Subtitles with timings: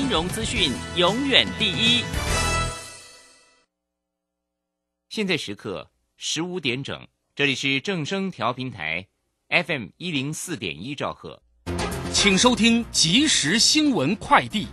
[0.00, 2.02] 金融资讯永远第一。
[5.10, 9.06] 现在时刻十五点整，这里是正声调频台
[9.50, 11.42] ，FM 一零四点一兆赫，
[12.14, 14.68] 请收听即时新闻快递。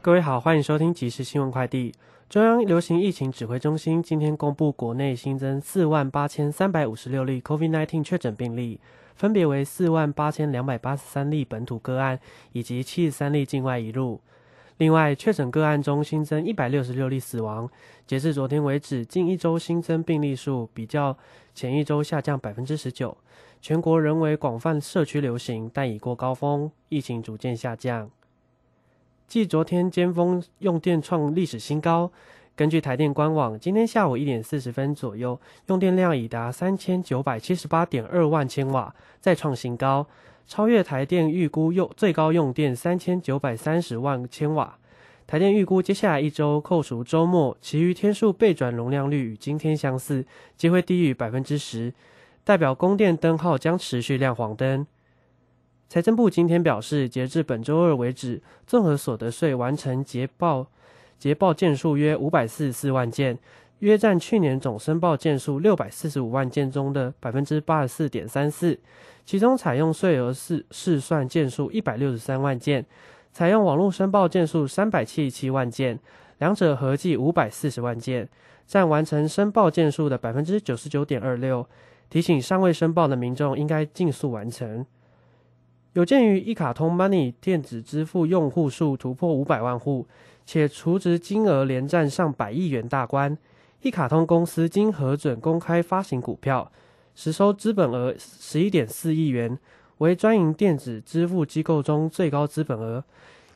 [0.00, 1.92] 各位好，欢迎收听即时新闻快递。
[2.30, 8.80] 中央流行疫情指挥中心今天公布，国内新增四万八千三百五十六例 COVID-19 确诊病例，
[9.18, 12.20] 分别为四万八千两百八十三例本土个案，
[12.52, 14.20] 以及七十三例境外移入。
[14.76, 17.68] 另外，确诊个案中新增一百六十六例死亡。
[18.06, 21.18] 截至昨天为止，近一周新增病例数比较
[21.52, 23.18] 前一周下降百分之十九。
[23.60, 28.08] 全国仍为广泛社区流行，但已过高峰，疫情逐渐下降。
[29.26, 32.12] 继昨天尖峰用电创历史新高，
[32.58, 40.04] 根据台电官网，今天下午一点四十分左右，用电量已达三千九百七十八点二万千瓦，再创新高，
[40.44, 44.76] 超越台电预估用最高用电三千九百三十万千瓦。
[45.24, 51.94] 台电预估接下来一周扣除周末，其余天数备转容量率与今天相似，即会低于百分之十，
[52.42, 54.84] 代表供电灯号将持续亮黄灯。
[55.88, 60.66] 财政部今天表示，截至本周二为止，综合所得税完成结报
[61.18, 63.38] 捷报件数约五百四十四万件，
[63.80, 68.78] 约占去年总申报件数六百四十五万件中的百分之八十四点三四。
[69.24, 72.86] 其中，采用税额试试算件数一百六十三万件，
[73.32, 75.98] 采用网络申报件数三百七十七万件，
[76.38, 78.26] 两者合计五百四十万件，
[78.66, 81.66] 占完成申报件数的百分之九十九点二六。
[82.08, 84.86] 提醒尚未申报的民众，应该尽速完成。
[85.92, 90.06] 有鉴于一卡通 Money 电子支付用户数突破五百万户，
[90.50, 93.36] 且储值金额连占上百亿元大关，
[93.82, 96.72] 一卡通公司经核准公开发行股票，
[97.14, 99.58] 实收资本额十一点四亿元，
[99.98, 103.04] 为专营电子支付机构中最高资本额。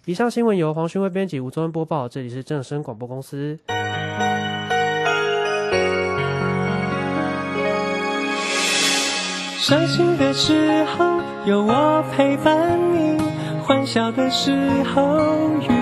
[0.04, 3.58] 以上新闻由黄勋威编辑，吴宗恩播报，这里是正声广播公司。
[9.56, 13.16] 伤心的时候有我陪伴你，
[13.62, 15.18] 欢笑的时候
[15.62, 15.81] 与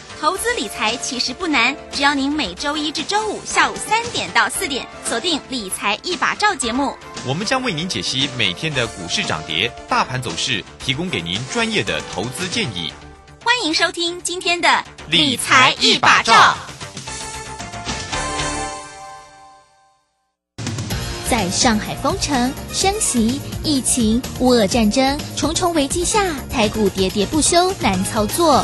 [0.21, 6.95] 投资理财其实不难，只要您每周一至周五下午三点到四点锁定《理财一把照》节目，
[7.25, 12.93] 我们将为您解析每天的股市涨跌、大盘走势，提供给您专业的投资建议。
[13.43, 14.69] 欢迎收听今天的
[15.09, 16.33] 《理财一把照》。
[21.27, 28.63] 在上海封城、升息、疫情、乌俄战争重重危机下，台股喋喋不休，难操作。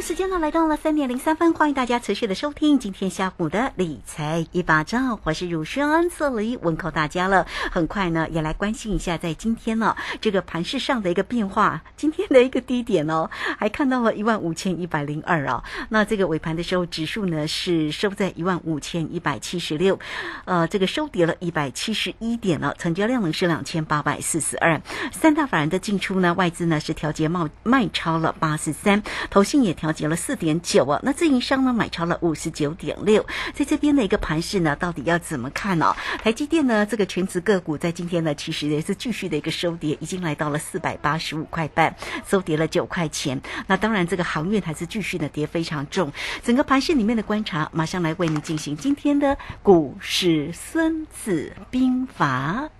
[0.00, 7.46] 时间呢来到了三点零三分，欢迎大家持续的收听今天下午的理财一把照，我是乳轩这里问候大家了。
[7.70, 11.82] 很快呢，也来关心一下在今天呢这个盘市上的一个变化。
[11.96, 15.62] 今天的一个低点哦， 还看到了一万五千一百零二哦。
[15.90, 20.00] 那这个尾盘的时候，指数呢是收在一万五千一百七十六，
[20.44, 24.82] 呃，这个收跌了一百七十一点了，成交量呢是两千八百四十二。
[25.12, 29.74] 三大法人的进出呢，外资呢是调节卖卖超了八十三，投信也。
[29.84, 35.94] 调节了四点九啊，那自营商呢买超了五十九点六，在这边的一个盘势呢，到底要怎么看呢？
[36.22, 41.94] 台积电呢，这个全职个股在今天呢，其实也是继续的一个收跌，已经来到了四百八十五块半，
[42.26, 43.38] 收跌了九块钱。
[43.66, 46.10] 那当然，这个航运还是继续的跌非常重。
[46.42, 52.70] 整个盘势里面的观察，马上来为您进行今天的股市孙子兵法。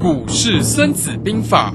[0.00, 1.74] 股市孙子兵法。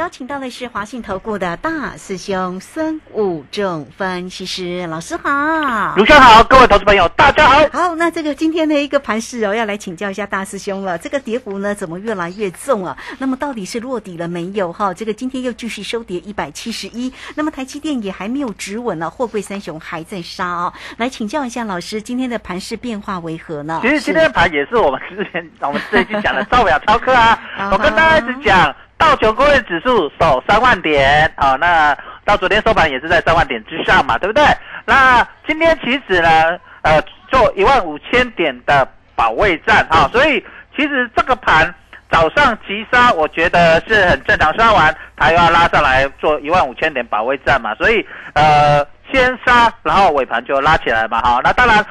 [0.00, 5.94] 邀请到的是华信投顾的大师兄孙武仲分析师老师好。
[5.94, 7.68] 卢兄好，各位投资朋友大家好。
[7.70, 10.96] 好，那这个今天的一个盘势哦，要来请教一下大师兄了。
[10.96, 12.96] 这个跌幅呢，怎么越来越重啊？
[13.18, 14.72] 那么到底是落底了没有？
[14.72, 17.12] 哈，这个今天又继续收跌一百七十一。
[17.34, 20.72] 那么台积电也还没有止稳呢，货柜三雄还在杀哦。
[20.96, 23.78] 来请教一下老师，今天的盘势变化为何呢？
[23.82, 27.38] 其实今天的盘也是我们之前我们最近讲的造表超课 啊。
[27.70, 34.44] 我跟大家一直讲，道琼工业指数守三万点啊，那到昨天收盘也是在三万点之上嘛，对不对？
[34.84, 36.28] 那今天其实呢，
[36.82, 37.00] 呃，
[37.30, 38.86] 做一万五千点的
[39.16, 40.44] 保卫战啊，所以
[40.76, 41.74] 其实这个盘
[42.10, 51.82] 早上急杀，我觉得是很正常，杀完它又要拉上来做一万五千点保卫战嘛，所以呃，先杀，然后尾盘就拉起来嘛，哈，那当然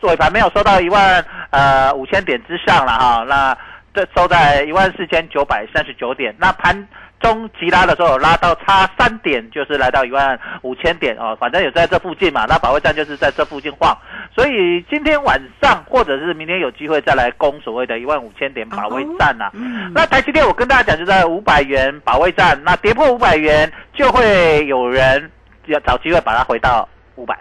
[0.00, 3.54] 尾盘没有收到一万呃五千点之上了哈，那。
[3.94, 6.76] 这收在一万四千九百三十九点，那盘
[7.20, 12.44] 中急拉的时候拉到差三点，就是来到一万五千点哦，反正也在这附近嘛。
[12.48, 13.96] 那保卫战就是在这附近晃，
[14.34, 19.48] 所以今天晚上或者是明天有机会再来攻所谓的一万五千点保卫战呐。
[19.94, 25.30] 那台积电我跟大家讲就在五百元保卫战，那跌破五百元就会有人
[25.66, 27.38] 要找机会把它回到五百。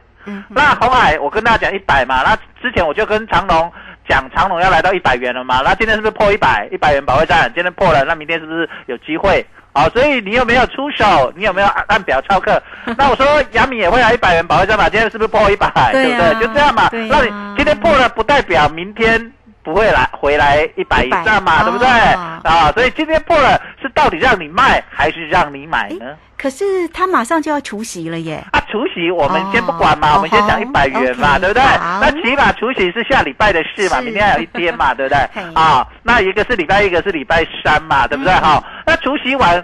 [0.47, 3.71] 那红海我跟大家讲一百嘛，那之前我就跟长隆。
[4.07, 5.61] 讲长龙要来到一百元了嘛？
[5.63, 6.67] 那今天是不是破一百？
[6.71, 9.45] 一百元保卫战今天破了，那明天是不是有机会？
[9.75, 11.33] 好，所以你有没有出手？
[11.35, 12.61] 你有没有按表操课？
[12.95, 14.87] 那我说杨敏也会来一百元保卫战嘛？
[14.87, 15.67] 今天是不是破一百？
[15.91, 16.33] 对不对？
[16.41, 16.89] 就这样嘛。
[16.91, 19.31] 那你今天破了，不代表明天
[19.63, 21.63] 不会来回来一百以上嘛？
[21.63, 21.87] 对不对？
[21.87, 26.05] 啊，所以今天破了，是到底让你卖还是让你买呢？
[26.37, 28.43] 可是他马上就要除夕了耶！
[28.51, 31.63] 啊，除夕我们先不管嘛，我们先讲一百元嘛，对不对？
[32.01, 35.43] 那起码除夕是下礼拜的事嘛，明天还有一天嘛，对不对？
[35.53, 38.33] 啊，那一个是礼拜一，个是礼拜三嘛，对不对？
[38.33, 39.63] 哈，那除夕完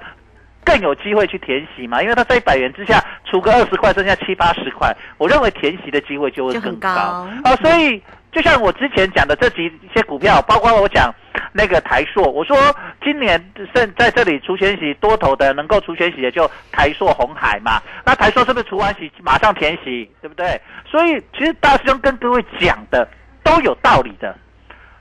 [0.64, 7.28] 更有机会去填息嘛，因为他在一百元之下除个二十块，剩下七八十块，我认为填息的机会就会更高。
[7.44, 8.02] 哦，所以
[8.32, 11.14] 就像我之前讲的这几一些股票，包括我讲。
[11.52, 12.56] 那个台硕，我说
[13.04, 13.44] 今年
[13.74, 17.82] 剩在这里除权息多头的，能够除权息的就台硕、红海嘛。
[18.06, 20.62] 那台硕是不是除完息马上填息，对不对？
[20.86, 23.08] 所以其实大师兄跟各位讲的
[23.42, 24.36] 都有道理的。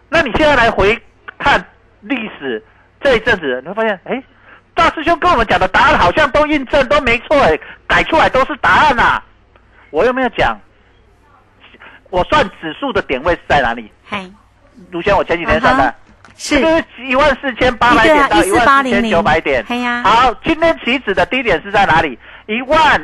[0.09, 0.99] 那你现在来回
[1.39, 1.63] 看
[2.01, 2.65] 历史
[3.03, 4.23] 这一阵子，你会发现，哎，
[4.75, 7.37] 大师兄跟我们讲的答案好像都印证都没错，
[7.87, 9.23] 改出来都是答案呐。
[9.91, 10.59] 我有没有讲？
[12.11, 13.91] 我算指数的点位是在哪里？
[14.05, 14.25] 嗨，
[14.91, 15.95] 卢轩，我前几天算的。
[16.37, 16.57] 是
[17.05, 19.65] 一万四千八百点到一万四千九百点。
[20.05, 22.17] 好，今天起止的低点是在哪里？
[22.47, 22.97] 一万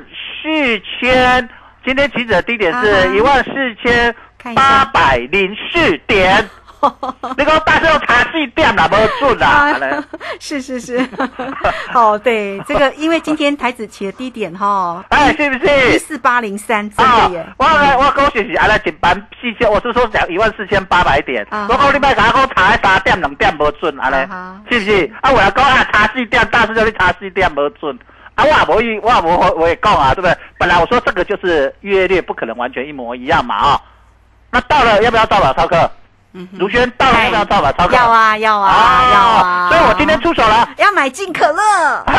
[0.43, 1.49] 四千。
[1.85, 4.15] 今天起止的低点是一万四千
[4.55, 6.49] 八百零四点。
[7.37, 9.79] 你讲大要查四点啦，无准啊？
[10.41, 11.09] 是是是，
[11.95, 16.89] 哦 对，这个因为今天台子起的低点哈，哎是不是一四八零三？
[16.91, 17.47] 真的耶！
[17.57, 21.47] 我来我跟我学习，阿来减班四千，我是说讲一万四千八百点。
[21.51, 24.29] 我讲你别讲我查三点两点无准，阿来
[24.71, 25.13] 是不是？
[25.23, 27.99] 啊我要讲啊查四点，大师叫你查四点无准。
[28.35, 30.37] 啊我也无意，我也无我也讲啊，对不对？
[30.59, 33.81] 本来我说这个就是约略不可能完全一模一样嘛啊。
[34.51, 35.91] 那到了要不要到了，超哥？
[36.59, 37.73] 卢轩到了要到了？
[37.75, 39.69] 超哥要啊要啊要啊！
[39.71, 42.05] 所以我今天出手了，要买进可乐，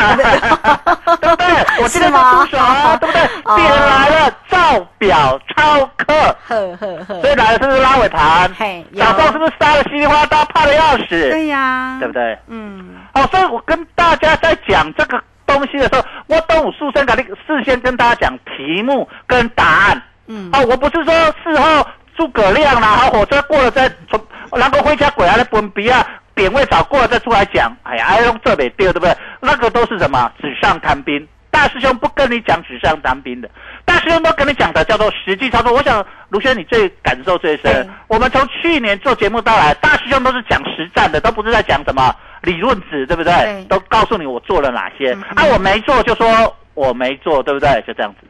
[1.20, 1.46] 对不对？
[1.82, 3.56] 我今天就出手了，对不对？
[3.56, 6.14] 点来了，照表超客，
[6.48, 7.20] 呵呵呵。
[7.20, 8.50] 所以来了是不是拉尾盘？
[8.58, 11.30] 嘿，早上是不是杀的稀里哗啦，怕的要死？
[11.30, 12.38] 对呀，对不对？
[12.48, 12.96] 嗯。
[13.12, 20.02] 哦，所以我跟大家在讲这个东西的时候，我都有事先跟你事先跟大家讲题目跟答案。
[20.26, 20.48] 嗯。
[20.54, 21.12] 哦，我不是说
[21.44, 21.86] 事后。
[22.16, 24.20] 诸葛亮啦，好火车过了再从，
[24.52, 29.16] 然后回家鬼来分别啊，点位找过了再出来讲，哎呀，用这没丢对不对？
[29.40, 31.26] 那个都是什么纸上谈兵？
[31.50, 33.48] 大师兄不跟你讲纸上谈兵的，
[33.86, 35.72] 大师兄都跟你讲的叫做实际操作。
[35.72, 37.88] 我想卢轩你最感受最深。
[38.08, 43.64] 我们从去年做节目到来，大师兄都是讲实战的，都不是在讲什么理论纸，对不对？
[43.70, 47.82] 都告诉你我做了哪些，啊，我没做就说我没做，对不对？
[47.86, 48.26] 就这样子。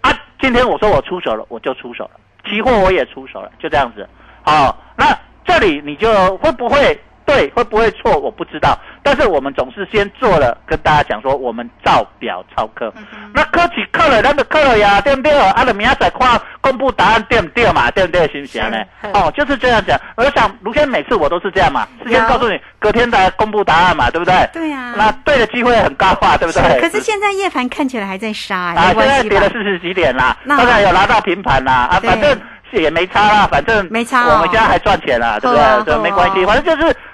[0.00, 0.10] 啊，
[0.40, 2.12] 今天我说我出手了，我就出手了。
[2.44, 4.08] 期货我也出手了，就这样子。
[4.42, 5.06] 好，那
[5.44, 8.78] 这里你就会不会对，会不会错，我不知道。
[9.02, 12.92] 但是我们总是先做了，跟大家讲说，我们照表操课。
[13.34, 15.32] 那科技课了，咱就课了呀，对不对？
[15.32, 17.90] 啊，明仔再看公布答案对不对嘛？
[17.90, 18.26] 对不对？
[18.28, 18.78] 行不行呢？
[19.14, 19.98] 哦，就是这样讲。
[20.16, 24.48] 我想卢先每次我都是这样嘛，事先告诉你，隔天再公布答案嘛，对不对？
[24.52, 24.94] 对呀。
[24.96, 26.80] 那对的机会很高啊，对不对？
[26.80, 32.38] 可是现在夜盘看起来还在杀啊，现在跌了四十几点啦，当然有拿到平盘啦，啊，反正
[32.72, 35.64] 也没差啦，反正没差，我们现在还赚钱啦，对不对？
[35.86, 37.11] 这没关系，反正就是啊。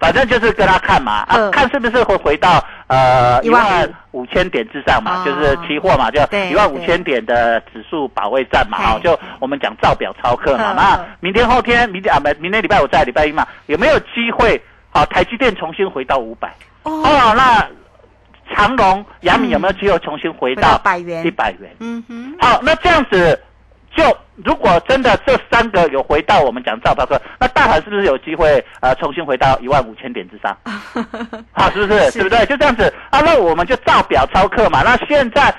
[0.00, 10.72] 反正就是跟他看嘛，啊，看是不是会回到呃一万五千点之上嘛，哦就是期货嘛，就一万五千点的指数保卫战嘛，嗨哦，就我们讲照表操课嘛。
[10.72, 14.60] 嗯那嗯明天后天，明天啊，明明天礼拜五在礼拜一嘛，有没有机会？
[14.92, 16.48] 好，台积电重新回到五百？
[16.82, 17.68] 哦，哦，那
[18.52, 21.70] 长隆、亚米有没有机会重新回回到到百元一百元？
[21.78, 23.38] 嗯哼，好，那这样子，
[23.96, 30.56] 就如果真的这三个有回到我们讲照表课，那大盘是不是有机会呃重新回到一万五千点之上？
[31.52, 32.10] 好， 是不是？
[32.10, 32.46] 是对不对？
[32.46, 34.82] 就这样子啊，那我们就照表操课嘛。
[34.82, 35.52] 那现在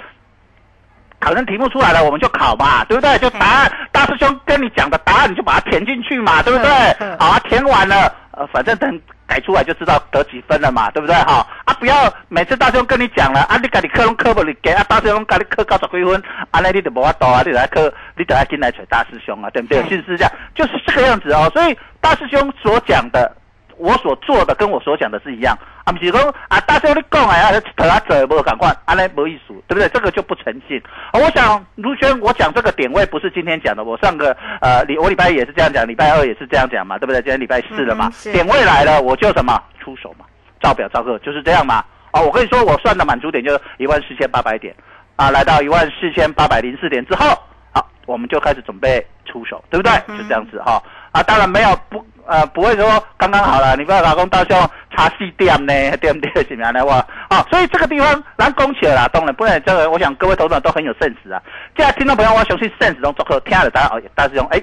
[1.20, 3.18] 考生题目出来了，我们就考嘛，对不对？
[3.20, 6.70] 就答案， 大师兄跟你讲的答案，你就把它填进去嘛，对不对？
[7.20, 8.12] 好啊，填完了，
[8.48, 11.16] 反正等改出来就知道得几分了嘛，对不对？
[11.16, 19.82] 哈啊，不要每次大师兄跟你讲了啊，你家己课拢课不你给啊，大师兄改你课九十几分，啊，那你就无法度啊，你来克，你等下进来找大师兄啊，对不对？
[19.84, 20.32] 对是不是这样？
[20.56, 21.50] 就是这个样子哦。
[21.54, 23.36] 所以大师兄所讲的。
[23.82, 29.90] 我所做的跟我所讲的是一样，啊，不是说啊，大师兄你讲哎啊，头啊走无赶快，安尼无意思，对不对？
[29.90, 30.82] 这个就不诚信。
[31.12, 37.22] 啊，我想卢轩，我讲这个点位不是今天讲的，我上个呃礼我礼拜一也是这样讲，礼拜二也是这样讲嘛，对不对？
[37.22, 40.26] 今天礼拜四了嘛，嗯点位来了，我就什么出手嘛，
[40.62, 41.84] 照表照课就是这样嘛。
[42.14, 44.76] 哦，我跟你说，我算的满足点就是一万四千八百点，
[45.16, 47.26] 啊，来到一万四千八百零四点之后，
[47.74, 49.92] 好，我们就开始准备出手，对不对？
[50.08, 50.74] 嗯就这样子哈。
[50.74, 50.84] 啊，
[51.24, 54.62] 当然没有不呃不会说刚刚好了，你不要老公到时候
[54.96, 56.32] 差四点呢，对不对？
[56.44, 56.86] 是不是呢？
[56.86, 61.42] 哇，啊，所以这个地方咱讲起来啦，当然不然这个，我想各位投资者都很有 sense 啊。
[61.76, 64.62] 这样听众朋友，我相信 sense 中做好，听了大家哦，大师兄，哎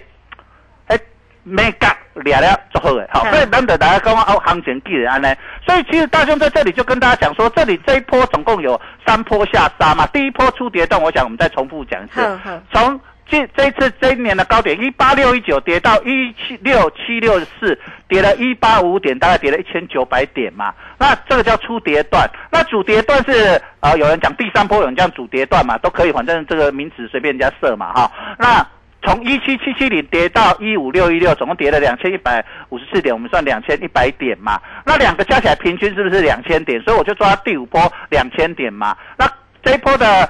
[0.86, 0.98] 哎，
[1.42, 5.34] 没干俩了做好的，好，嗯所以咱们大家讲哦，行情既然安呢，
[5.66, 12.40] 所以其实大兄在这里就跟大家讲说，这里这一波总共有三波下杀嘛，第一波出跌段，我想我们再重复讲一次
[12.72, 12.98] 从
[13.30, 20.74] 这这一次这一年的高点一八六一九跌到一七六七六四，跌了一八五点，大概跌了一千九百点嘛。
[20.98, 28.10] 那这个叫初跌段，那主跌段是呃有人讲第三波，有人讲主跌段嘛，都可以，反正这个名词随便人家设嘛哈。
[28.38, 28.66] 那
[29.02, 34.58] 从一七七七零跌到一五六一六，总共跌了两千一百五十四点，我们算两千一百点嘛。
[34.84, 36.80] 那两个加起来平均是不是两千点？
[36.82, 38.96] 所以我就抓第五波两千点嘛。
[39.16, 39.30] 那
[39.62, 40.28] 这一波的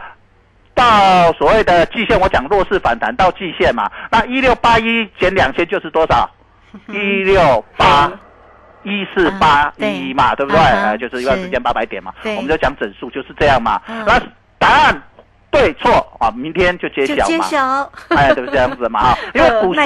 [0.78, 3.90] 到所谓的季线，我讲弱势反弹到季线嘛。
[4.10, 6.30] 那一六八一减两千就是多少？
[6.86, 8.08] 一六八
[8.84, 10.98] 一四八一嘛，对不对？
[10.98, 12.12] 就是一万四千八百点嘛。
[12.22, 13.80] 我们就讲整数就是这样嘛。
[13.88, 14.20] 嗯那
[14.58, 15.02] 答案
[15.50, 17.28] 对错啊，明天就揭就晓嘛。
[17.28, 18.54] 揭晓，哎，对不对？
[18.54, 19.80] 这样子嘛哈， 因为股市，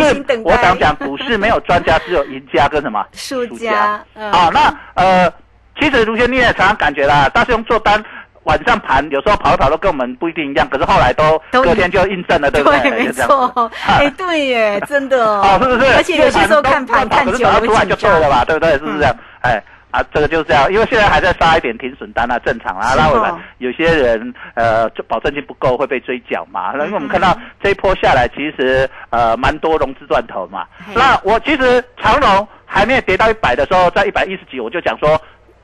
[0.45, 5.33] 我想讲股市没有专家，只有赢家跟什么输家，嗯啊，那呃，
[5.81, 8.05] 其实卢先你也常常感觉啦，大师兄做单。
[8.45, 12.91] 晚上盘有时候跑一跑都跟我们不一定一样，可是后来都都隔天就印证了，对不对？
[12.91, 15.93] 没错， 哎，对耶，真的哦哦，， 是不是？
[15.95, 18.45] 而且有些时候看盘看久了会可是出来就紧张对了吧？
[18.45, 18.73] 对不对？
[18.73, 19.17] 是不是这样？
[19.43, 19.63] 哎。
[19.93, 22.95] 啊，这个就是这样，因为现在还在杀一点停损单啊，正常啊。
[22.97, 26.73] 那我们有些人呃，就保证金不够会被追缴嘛。
[26.75, 30.65] 那因为我们看到这一波下来，其实呃蛮多融资断头嘛。
[30.95, 35.21] 那我其实长隆还没有跌到一百的时候，在一百一十几，我就讲说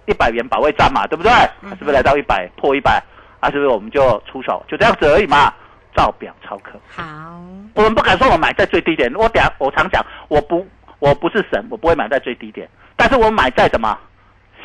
[0.09, 1.31] 一百元保卫战嘛，对不对？
[1.63, 3.03] 嗯是不是来到一百破一百？
[3.41, 5.53] 啊，是不是我们就出手，就这样子而已嘛？
[5.95, 6.73] 照表超课。
[6.89, 7.05] 好，
[7.75, 10.67] 我们不敢说我买在最低点，我等下我常讲，我不
[10.99, 13.97] 我不是神，我不会买在最低点，但是我买在什么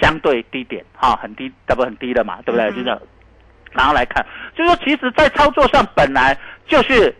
[0.01, 2.69] 相对低点，哈、很低，这不很低的嘛，对不对？
[2.71, 2.99] 就是，
[3.71, 7.15] 然后来看，就是说，其实，在操作上本来就是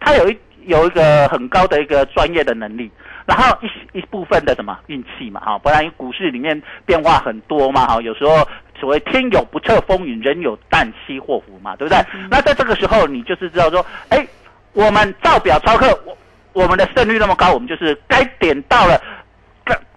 [0.00, 2.90] 它有一有一个很高的一个专业的能力，
[3.26, 8.46] 然后一一部分的什么运气嘛，哈，不然股市里面变化很多嘛，哈，有时候
[8.78, 11.98] 所谓天有不测风云，人有旦夕祸福嘛，对不对？
[12.30, 14.26] 那在这个时候，你就是知道说，哎，
[14.72, 16.16] 我们照表操课，我
[16.52, 19.00] 我们的胜率那么高，我们就是该点到了。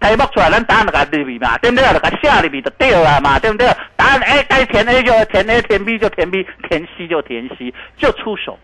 [0.00, 1.92] 台报出来，咱答案就给入去嘛，对不对？
[1.94, 3.66] 就给写入去就对了嘛，对不对？
[3.96, 8.58] 答案 A 该填 A 就填 A，填 B 就填 B，填 C 就填 C，就出手。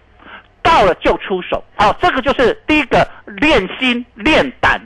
[0.62, 4.80] 到了就出手，好、这个就是第一个练心、练胆、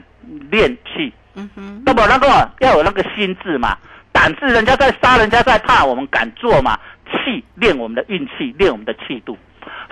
[0.49, 1.13] 练气。
[1.35, 2.27] 嗯哼，那么那个
[2.59, 3.77] 要有那个心智嘛，
[4.11, 6.77] 胆是人家在杀，人家在怕，我们敢做嘛。
[7.11, 9.37] 气练我们的运气，练我们的气度。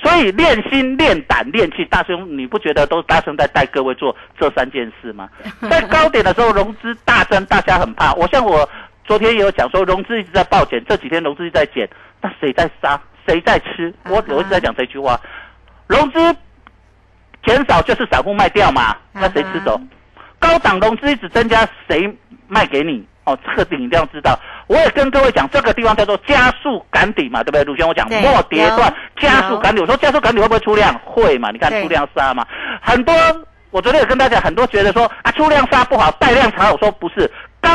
[0.01, 5.29] 所以练心、练胆、练气，大兄，你不觉得都是大兄在带各位做这三件事吗？
[5.69, 8.13] 在高点的时候融资大增，大家很怕。
[8.13, 8.67] 我像我
[9.05, 11.88] 昨天也有讲说，融资一直在暴减，这几天融资一直在减，
[12.21, 13.00] 那谁在杀？
[13.27, 13.93] 谁在吃？
[14.05, 15.19] 我我一直在讲这句话，
[15.91, 16.36] 融资
[17.45, 19.79] 减少就是散户卖掉嘛，那谁吃走？
[20.39, 22.17] 高档融资一直增加，谁
[22.48, 23.05] 卖给你？
[23.25, 24.39] 哦，这个你一定要知道。
[24.67, 27.63] 我也跟各位讲，这个地方叫做加速赶底嘛，对不对？
[27.63, 30.98] 鲁轩，我讲对末跌段加速赶底，我说加速赶底会不会出量？
[31.05, 31.51] 会嘛？
[31.51, 32.48] 你看出量杀嘛，
[32.81, 33.13] 很多
[33.69, 37.29] 我昨天也跟大家讲，很多觉得说啊出量杀不好，带量长好，我说不是
[37.60, 37.69] 高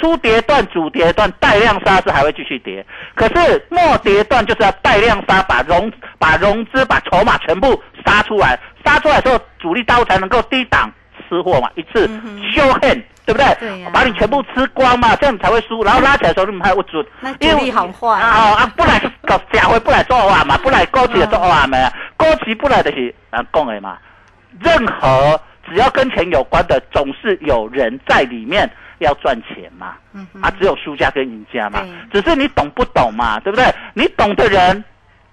[0.00, 10.90] 初跌段、主跌段带量杀是还会继续跌，可是末跌段就是要带量杀，把融把融资、把筹码全部杀出来，杀出来之后，主力刀才能够低档
[11.28, 12.08] 吃货嘛，一次
[12.54, 13.04] 修恨。
[13.26, 13.54] 对不对？
[13.60, 15.84] 对呀把你全部吃光嘛，这样你才会输。
[15.84, 17.04] 然后拉起来的时候，你们还不准。
[17.20, 18.72] 那主力好坏啊啊！
[18.76, 21.78] 不来搞假会不来做话嘛，不来高级的做话嘛，
[22.16, 23.98] 高级不来的是啊讲的嘛。
[24.58, 28.68] 任何只要跟钱有关的，总是有人在里面
[29.00, 29.96] 要赚钱嘛。
[30.40, 31.84] 啊，只有输家跟赢家嘛。
[32.12, 33.66] 只是你懂不懂嘛，对不对？
[33.94, 34.82] 你懂的人。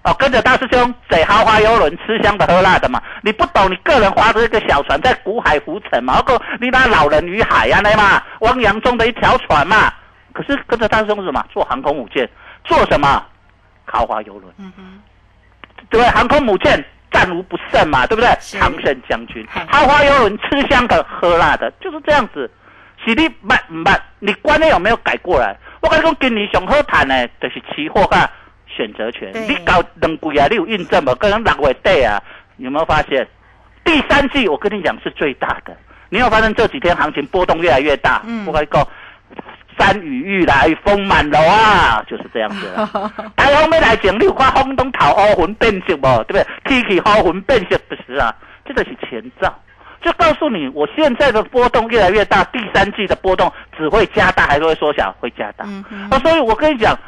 [0.04, 6.22] 哦，跟着大师兄在豪华游轮吃香的喝辣的嘛，你不懂，你个人划着一个小船在古海浮沉嘛，
[6.60, 9.92] 你拿老人与海啊那嘛，汪洋中的一条船嘛。
[10.32, 11.44] 可是跟着大师兄是什么？
[11.52, 12.30] 做航空母舰，
[12.64, 13.22] 做什么？
[13.84, 14.54] 豪华游轮。
[14.58, 15.00] 嗯哼，
[15.90, 16.00] 对？
[16.10, 18.30] 航空母舰战无不胜嘛，对不对？
[18.40, 22.48] 常胜将军，豪华游轮吃香的喝辣的，就是这样子。
[23.08, 25.56] 是你慢慢，你观念有没有改过来？
[25.80, 28.30] 我跟你讲，今年上好谈的，就是期货哈。
[28.70, 31.12] 选择权，你搞两季啊，你有印证吗？
[31.16, 32.22] 跟人六月底啊，
[32.58, 33.26] 有没有发现？
[33.82, 35.76] 第三季我跟你讲是最大的，
[36.10, 38.22] 你有发现这几天行情波动越来越大？
[38.26, 38.86] 嗯，我跟你讲，
[39.78, 42.70] 山雨欲来风满楼啊，就是这样子。
[43.36, 46.06] 台风没来前，你有看风东头乌云变色不？
[46.24, 46.46] 对不对？
[46.64, 48.32] 天气乌云变色不是啊，
[48.64, 49.52] 这个是前兆，
[50.00, 55.14] 就告诉你，我现在的波动越来越大，第三季的波动只会加大还是会缩小？
[55.20, 55.64] 会加大。
[55.66, 56.98] 嗯啊，所以我跟你讲。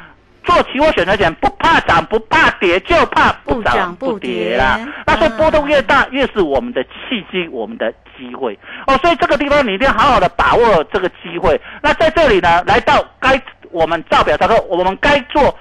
[0.43, 4.81] 做期货选择权不怕涨不怕跌，就怕不涨不跌啦。
[5.07, 8.97] 那所以波动越大，越是我们的契机，我们的机会哦。
[9.03, 11.61] 所以这个地方你一定要好好的把握这个机会。
[11.83, 15.55] 那在这里呢，来到该我们照表操课，我们该做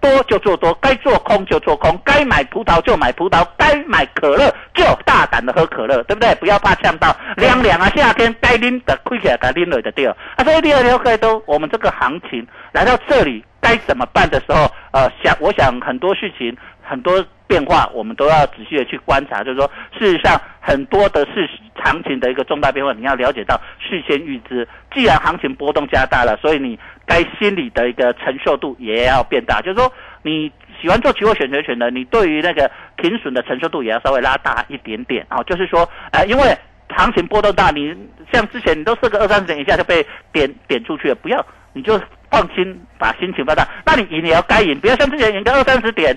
[0.00, 6.34] 多就做多，该做空就做空，该买葡萄就买葡萄，该买可乐就大胆的喝可乐，对不对？
[6.36, 10.16] 不要怕呛到凉凉啊，夏天该拎的亏起来该拎了的掉。
[10.36, 13.44] 啊，所以第二条可以都我们这个行情来到这里。
[13.62, 19.44] 该怎么办的时候，呃，想我想很多事情很多变化，我们都要仔细的去观察。
[19.44, 24.68] 就是说，事实上很多的是行情的一个重大变化，你要了解到事先预知。
[24.94, 29.60] 既然行情波动加大了，所以你该心理的一个承受度也要变大。
[29.60, 35.42] 就是说，你喜欢做期货选择权的，你对于那个停损的承受度也要稍微拉大一点点啊。
[35.42, 36.56] 就是说，呃，因为
[36.96, 37.92] 行情波动大，你
[38.32, 42.00] 像之前你都设个二三十点一下就被点点出去了，不要你就。
[42.32, 43.66] 放心，把心情放大。
[43.84, 46.16] 那你赢也要该赢，不要像之前赢个二三十点，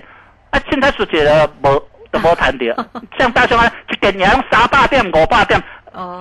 [0.50, 1.66] 啊，现在输起了无
[2.14, 2.74] 都无谈掉。
[3.18, 5.60] 像大雄啊，一点赢三百点、五百点，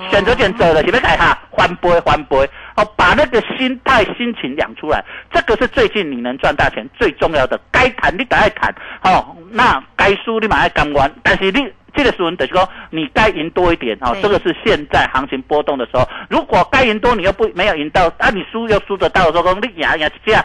[0.10, 1.38] 选择权走了，是不改哈？
[1.56, 2.38] 翻杯翻杯，
[2.76, 7.60] 哦，把那个心态、心情养出来，这个是最近你能赚大钱最重要的。
[7.72, 11.72] 该谈你得爱谈，哦，那该输你马爱甘愿，但是你。
[11.96, 16.10] 这个时候，等于说你该赢多一点哈，这个是现在行情波动的时候。
[16.28, 20.44] 如果该赢多，你又不没有赢到，啊，你输又输得到的时候，你赢赢一下。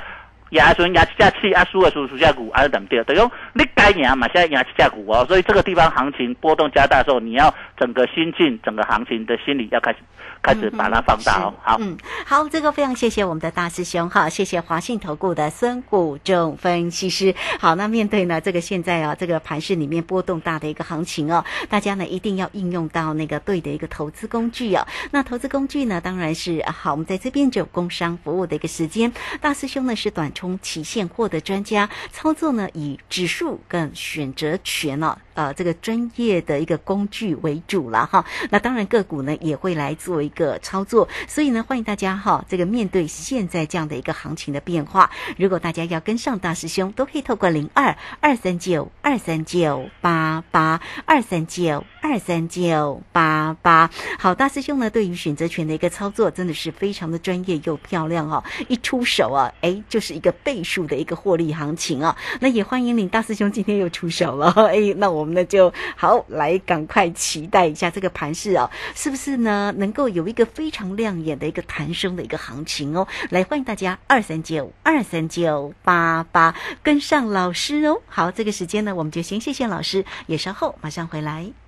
[0.51, 3.03] 赢的时候赢一下气，啊输的时候输下股，还是怎么的？
[3.05, 5.25] 等于你该赢嘛，现在赢一下股哦。
[5.27, 9.99] 所以这个地方行情波动加大的时候，你要整个心境、整个行情的心理要开始。
[10.41, 17.35] 开始把它放大哦，好，嗯，好，这个非常谢谢我们的大师兄哈，谢谢华信投顾的孙谷仲分析师。
[17.59, 24.87] 好，那面对呢这个现在啊这个盘市里面波动大的一个行情哦，大家呢一定要应用到那个对的一个投资工具哦。
[25.11, 29.13] 那投资工具呢，当然是好，我们在这边只有工商服务的一个时间。
[29.41, 38.25] 大师兄呢是短冲期现货的专家，操作呢以指数跟选择权哦，呃这个专业的一个工具为主了哈。
[38.51, 40.19] 那当然个股呢也会来做。
[40.29, 53.91] 一个操作，所以呢，欢迎大家哈，这个面对现在这样的一个行情的变化，如果大家要跟上大师兄，都可以透过零二二三九二三九八八二三九二三九八八。
[54.19, 62.17] 好，大师兄呢，对于选择权的一个操作，真的是非常的专业又漂亮哦，一出手啊，哎，就是一个倍数的一个获利行情啊。
[62.41, 70.09] 那也欢迎你，大师兄今天又出手了， 哎，那我们呢就好来赶快期待一下这个盘势啊，是不是呢能够。
[70.09, 78.01] 有一个非常亮眼的一个弹升的一个行情哦，来欢迎大家二三九二三九八八跟上老师哦。
[78.09, 81.68] 好，这个时间呢，我们就先谢谢老师，也稍后马上回来。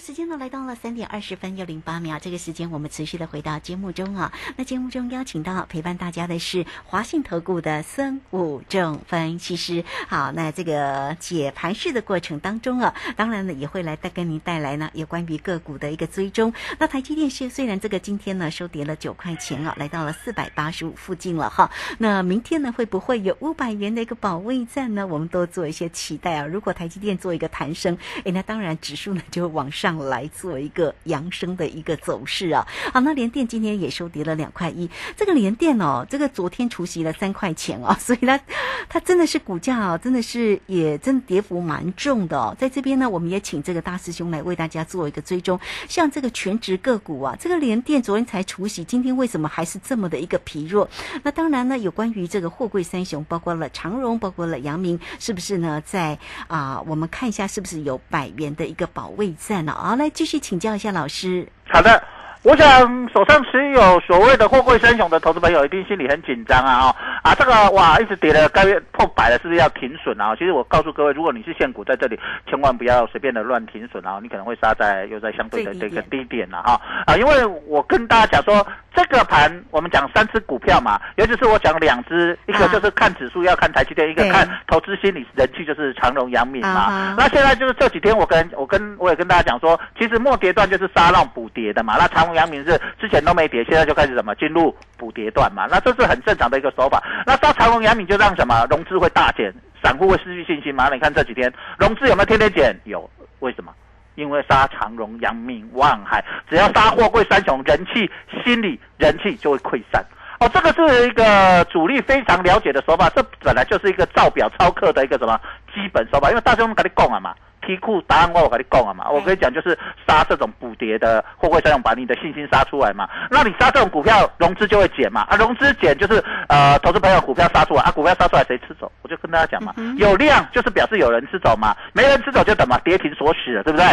[0.00, 4.32] 时间呢来到了三点二十分又零八秒，这个时间我们持续的回到节目中啊。
[4.56, 9.84] 那节目中邀请到陪伴大家的是华信投顾的孙武正分析师。
[10.08, 16.52] 好，那这个解盘式的过程当中啊，当然呢也会来带跟您带来呢有关于个股的一个追踪。
[16.78, 21.70] 那台积电是虽然这个今天呢收跌了九块钱啊，来到了四百八十五附近了哈。
[21.98, 25.06] 那明天呢会不会有五百元的一个保卫战呢？
[25.06, 26.46] 我们都做一些期待啊。
[26.46, 32.66] 如果台积电做一个弹升，哎，那当然指数呢就往上来做一个扬升的一个走势啊。
[32.92, 38.40] 好，那联电今天也收跌了两块一，这个联电哦，这个昨天除息了三块钱哦， 所以它
[38.88, 42.54] 它真的是股价哦，真的是也真的跌幅蛮重的哦。
[42.58, 45.58] 在这边呢，我们也请这个大师兄来为大家做一个追踪。
[45.88, 50.88] 像这个全职个股啊，这个联电昨天才除息，今天为什么还是这么的一个疲弱？
[51.22, 55.82] 那当然呢，有关于这个货柜三雄，包括了长荣，包括了阳明，是不是呢？
[55.84, 59.72] 在啊，我们看一下是不是有百元的一个保卫战呢？
[59.80, 61.46] 好，来继续请教一下老师。
[61.68, 62.02] 好的，
[62.42, 66.86] 我想手上持有所谓的货柜三雄的投资朋友，一定心里很紧张啊！
[66.86, 70.34] 哦啊，这个哇，一直跌了，该破百了，是不是要停损啊？
[70.36, 74.20] 其实我告诉各位，如果你是现股在这里，千万不要随便的乱停损啊！
[74.22, 77.16] 你可能会杀在又在相对的这个低点了哈啊！
[77.16, 87.14] 因为我跟大家讲说，这个盘我们讲三只股票嘛，尤其是我讲两只，一个就是看指数要看台积电，一个看投资心理人气就是长荣、阳明嘛。
[87.18, 91.96] 那现在就是这几天，我跟我跟我也跟大家讲说，其实末跌段就是杀浪补跌的嘛。
[91.98, 95.66] 那长荣、阳明是之前都没跌，现在就开始什么进入补跌段嘛。
[95.68, 97.02] 那这是很正常的一个手法。
[97.26, 100.88] 那杀长荣、阳明就让什么融资会大减，散户会失去信心嘛？
[100.92, 102.76] 你看这几天融资有没有天天减？
[102.84, 103.08] 有，
[103.40, 103.72] 为什么？
[104.14, 108.10] 因为杀长荣、阳明、万海，只要杀货柜三雄，人气、
[108.44, 110.04] 心理人气就会溃散。
[110.40, 115.40] 哦，这个是一个主力非常了解的手法，这本来就是一个造表抄课的一个什么
[115.72, 116.30] 基本手法。
[116.30, 117.32] 因为大兄跟你讲了嘛，
[117.68, 123.06] 题库答案我我跟你讲啊嘛，我跟你讲就是杀这种补跌的货柜三雄，把你的信心杀出来嘛。
[123.30, 125.20] 那你杀这种股票，融资就会减嘛。
[125.28, 128.90] 啊，融资减就是呃，投资朋友股票杀出来啊，股票杀出来谁吃走？
[129.02, 133.86] 我就跟大家讲嘛，有量就是表示有人吃走嘛，没人吃走就等嘛，跌停锁死了，对不对？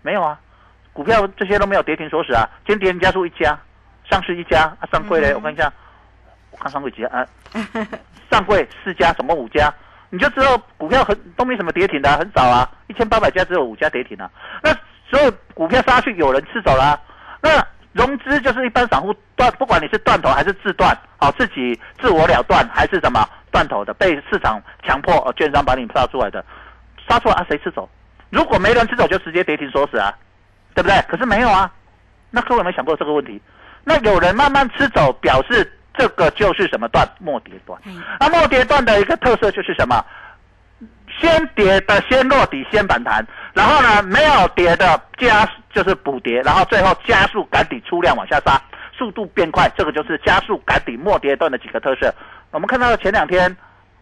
[0.00, 0.38] 没有啊，
[0.94, 3.58] 股票这些都没有跌停锁死啊，今天跌停加速一家。
[4.10, 5.72] 上市一家啊，上柜嘞，我看一下，
[6.50, 7.24] 我看上柜几家啊？
[8.30, 9.72] 上柜四家，总共五家，
[10.12, 14.30] 你就知道股票很都没什么跌停的，很少啊，一千八百家只有五家跌停啊。
[14.62, 14.70] 那
[15.10, 17.00] 所有股票杀去，有人吃走了，
[17.40, 26.44] 那融资就是一般散户断，不管你是断头还是自断，好自己自我了断还是什么断头的，被市场强迫券商把你杀出来的，
[27.08, 27.88] 杀出来啊，谁吃走？
[28.28, 30.14] 如果没人吃走，就直接跌停锁死啊，
[30.74, 31.00] 对不对？
[31.08, 31.72] 可是没有啊，
[32.30, 33.40] 那各位有没有想过这个问题？
[33.82, 37.06] 那有人慢慢吃走，表示这个就是什么段？
[37.18, 37.80] 末跌段。
[38.20, 40.04] 那末跌段的一个特色就是什么？
[41.20, 48.60] 先跌的先落底，先反弹，然后呢没有跌的加就是补跌，然后最后加速赶底出量往下杀，
[48.96, 52.12] 速度变快，这个就是加速赶底末跌段的几个特色。
[52.50, 53.54] 我们看到前两天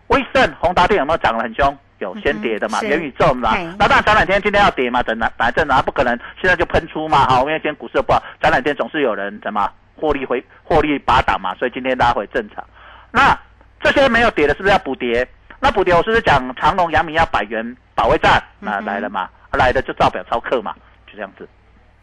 [0.06, 1.76] 威盛、宏达电有没有涨得很凶？
[1.98, 2.80] 有先跌的嘛？
[2.80, 3.54] 元宇宙嘛？
[3.78, 5.02] 那当然前两天今天要跌嘛？
[5.02, 7.26] 等哪反正哪不可能现在就喷出嘛？
[7.28, 9.68] 好，因为今天股市不好，前两天总是有人怎么
[10.00, 12.64] 获利回获利拔档嘛，所以今天拉回正常。
[13.10, 13.38] 那
[13.82, 15.28] 这些没有跌的，是不是要补跌？
[15.60, 18.42] 那补跌我是不是讲长隆、阳明要百元保卫战？
[18.58, 19.28] 那来了嘛？
[19.52, 20.74] 来的就照表操课嘛，
[21.06, 21.46] 就这样子。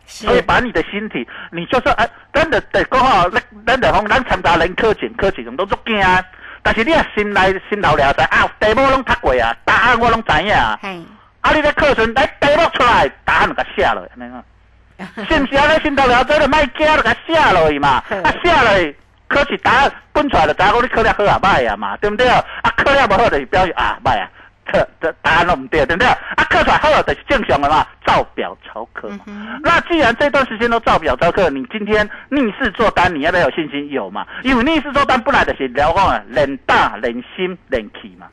[0.05, 5.99] 所以把你的心体，你就说哎，真的得讲好，咱咱得讲，咱参加人科检科检，人都足惊。
[6.61, 10.79] 但是你啊心内心头了知啊，题目拢读过啊，答案我拢知影啊。
[11.41, 14.43] 啊，你的课程来题目出来，答案就甲写落，安尼啊。
[15.29, 15.73] 是不是啊？
[15.73, 18.03] 你心头了做就莫惊，就甲写落去嘛。
[18.09, 18.95] 啊，写落去，
[19.27, 22.27] 考试答案滚出来就知讲你考了好啊歹啊嘛，对不对？
[22.27, 22.43] 啊，
[22.77, 24.29] 考了不好就是表示啊歹啊。
[24.69, 26.07] 这这答案都唔对，对不对？
[26.09, 29.19] 啊，考出来好就是正常的嘛，照表抄课嘛。
[29.63, 33.89] 那既然这段时间都照表抄课，你今天逆势做单，你要不要有信心？
[33.89, 34.27] 有嘛？
[34.43, 38.27] 因为逆势做单不来的是聊讲啊，人大、人心、人气嘛。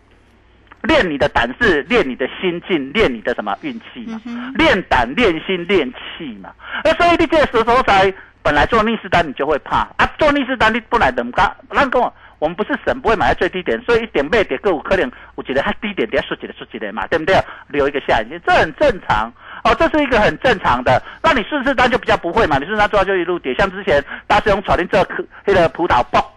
[0.85, 4.21] 练你的胆识，练你的心境，练你的什么运气嘛？
[4.55, 6.51] 练胆、练心、练气嘛。
[6.85, 10.07] 而所以你这时候才本来做逆势单，你就会怕啊。
[10.19, 11.51] 做逆势单你不来怎么干？
[11.71, 12.13] 那跟我。
[12.41, 17.35] 我们不是神，不会买在最低点，所以一点背跌个股可能我觉得它低点跌数几的数几的嘛，对不对？
[17.69, 21.03] 留一个下影线，这很正常哦，这是一个很正常的。
[21.23, 26.34] 那你顺势单就比较不会嘛，你顺势单做就一路跌，像之前大师兄炒进这颗那个葡萄爆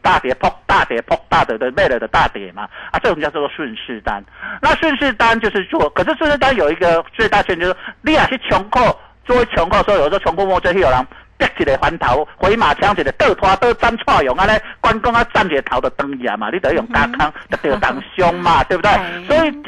[0.00, 4.22] 大跌破大跌破大的的卖了的大跌嘛，啊，这种叫做顺势单。
[4.60, 11.06] 那顺势单就是做，可是顺势单有一个最大缺点就是你也是穷客，作为穷客，所以有时候穷客摸这些有人。
[11.38, 18.92] 逼一个翻头，回马枪一个倒拖倒斩错用，安尼关公啊斩一个头就登去啊嘛，你得用 加康，得得当凶嘛，对不 对？
[19.26, 19.62] 所以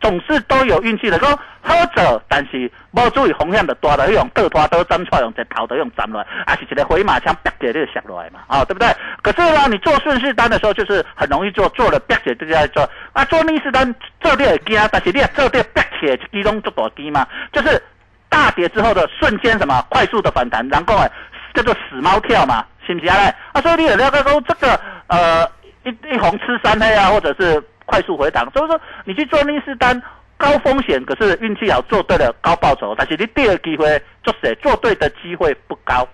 [0.00, 1.18] 总是都有运气的。
[1.18, 1.28] 说
[1.60, 8.88] 喝者，但是无注意风险就大了，用倒拖倒斩出来，用一头都用斩落来，还是一个回马枪，啪一下就下落来嘛，啊、对不对？
[9.22, 12.88] 可是呢，你做顺势单的时候，就是很容易做，做了啪一下就在做。
[13.12, 17.82] 啊，做逆势单做你会惊，但是你也做对啪起来，机动就大机嘛，就是
[18.30, 21.10] 大跌之后的瞬间什么快速的反弹，然后哎
[21.52, 23.30] 叫做死猫跳嘛，是不是啊？
[23.52, 25.46] 啊，所以你也了解说这个呃
[25.84, 30.02] 一一红吃三黑啊，或者是快速回档，所以说你去做逆势单。
[30.38, 36.06] 高风险，可是运气好，做对了高报酬，但是你第二机会做谁做对的机会不高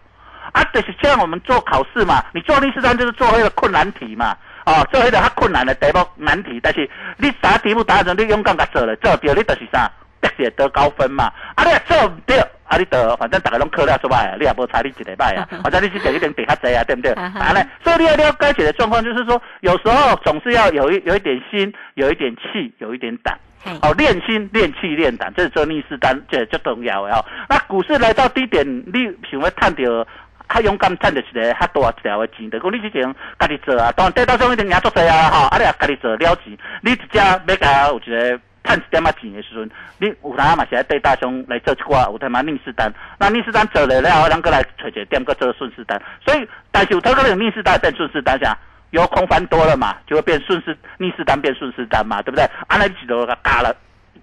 [0.52, 0.62] 啊？
[0.72, 11.24] 就是像我们做考试嘛，你做历史上就是做那个困难题嘛，哦，做那个较困难的题目难题，但是你答题目答成，你勇敢甲做了，做对你就是啥，必须得高分嘛。
[11.56, 17.12] 啊，你若做唔对，啊，你得反正大家拢考了出来，你也无差你一礼拜啊， 或者你去第一定比较济啊，对不对？
[17.18, 23.36] 啊嘞，所以你要了解解的状况就是说，有时候总是要有一有一点心，有一点气，有一点胆。
[23.80, 27.24] 哦，练心、练气、练胆，这是做逆势单，这最重要的哦。
[27.48, 30.06] 那股市来到低点，你想要赚到，
[30.48, 48.58] 较勇敢赚到一个较大一条的钱，就讲你之前家己做啊，当然跌到上一定赢足济啊，吼，啊你也家己做了钱，你一只要甲有一个赚一点仔钱的时阵，你有当嘛是来对大兄来做一寡有他妈逆势单，那逆势单做了了后，咱过来找一个点，搁做顺势单，所以但是有头可能逆势单变顺势单啥？
[48.92, 52.44] 由空翻多了嘛，就会变顺势逆势单变顺势单嘛，对不对？
[52.68, 53.74] 啊，那几楼给嘎了，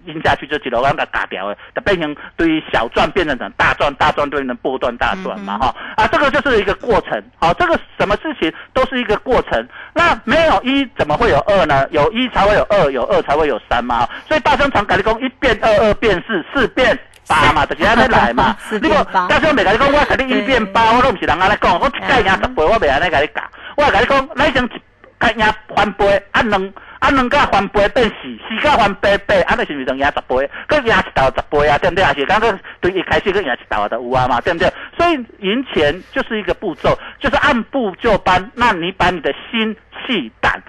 [0.05, 9.67] 阴下去就几楼给它嘎掉了，就变成对于小赚变成成大赚，大赚变成波段大赚嘛，哈、啊，这个就是一个过程，好、这个什么事情都是一个过程。
[9.93, 11.87] 那没有一怎么会有二呢？
[11.89, 16.97] 有一才会有二，有二才会有三嘛，所以大声常改立功一变二，二变四，四变。
[17.29, 18.57] 八嘛，就是安尼来嘛。
[18.67, 23.41] 四你无，变八大声袂甲你讲，我甲你一变八，我都毋是人安尼讲，我一届赢十倍，我袂安尼甲你教。
[23.77, 24.69] 我会甲你讲，咱先一
[25.19, 28.15] 甲赢翻倍，啊两啊两甲翻倍变四，
[28.49, 30.49] 四甲翻倍八，安尼是毋是能赢十倍？
[30.67, 32.03] 佮赢一道十倍啊，对不对？
[32.03, 34.73] 还是刚刚对一开始佮赢一道的有啊嘛，对不对？
[34.97, 38.51] 所以赢钱就是一个步骤，就是按部就班。
[38.55, 39.75] 那你把你的心
[40.07, 40.61] 气胆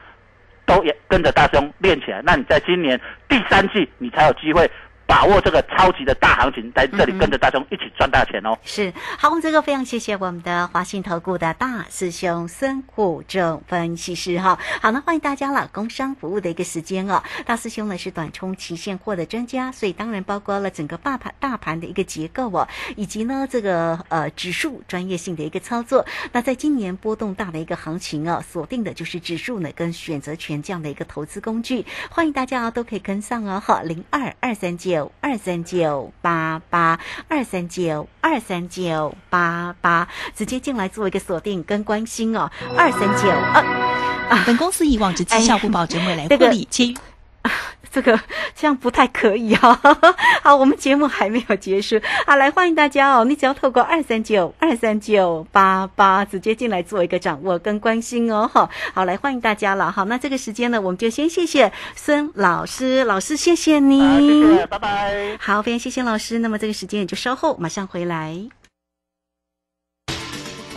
[0.66, 4.70] 都也跟着大兄练起来，那你在今年第三季你才有机会。
[5.11, 8.57] 把握这个超级的大行情，在这里跟着大兄一起赚大钱哦。
[8.62, 14.57] 是，好，我们这个非常谢谢我们的华信投顾的大师兄孙虎正分析师哈。
[14.81, 17.20] 好，那欢迎大家了，工商服务的一个时间哦。
[17.44, 26.07] 大师兄呢是短冲期现货的专家，所以当然包括了整个大盘大盘的一个结构哦，以及呢这个呃指数专业性的一个操作。
[26.31, 35.00] 那在今年波动大的一个行情哦，锁定的就是指数呢跟选择权这样的一个投资工具，欢迎大家啊都可以跟上哦哈，零二二三九。
[35.21, 42.51] 二三九八八二三九二三九八八，直接进来做一个锁定跟关心哦。
[42.77, 43.29] 二三九
[44.29, 46.95] 啊，本公司以往之绩效不保证未来这个获利，且
[47.92, 48.18] 这个
[48.55, 49.81] 这样不太可以啊。
[50.42, 53.24] 好，我们节目还没有结束，好，来欢迎大家哦。
[53.24, 58.48] 你只要透过二三九二三九八八直接进来做一个掌握跟关心哦。
[58.53, 59.90] 哈，好，来欢迎大家了。
[59.90, 65.37] 好，那这个时间呢，我们就先谢谢孙老师，老师谢谢你，好，谢谢，拜拜。
[65.40, 66.38] 好，非常谢谢老师。
[66.38, 68.60] 那么这个时间也就稍后马上回来。